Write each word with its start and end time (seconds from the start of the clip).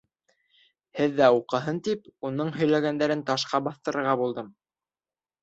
Һеҙ 0.99 1.11
ҙә 1.19 1.27
уҡыһын 1.35 1.81
тип, 1.89 2.09
уның 2.31 2.49
һөйләгәндәрен 2.57 3.23
ташҡа 3.29 3.63
баҫтырырға 3.69 4.19
булдым. 4.25 4.51